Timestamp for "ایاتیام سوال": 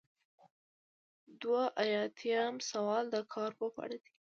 1.83-3.03